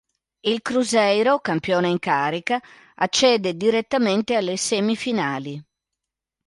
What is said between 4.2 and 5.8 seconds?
alle semifinali.